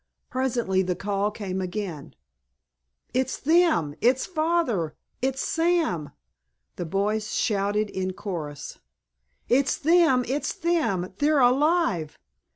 [0.31, 2.15] Presently the call came again.
[3.13, 6.09] "It's them—it's Father—it's Sam!"
[6.75, 8.79] the boys shouted in chorus.
[9.47, 11.13] "It's them, it's them!
[11.19, 12.17] They're alive!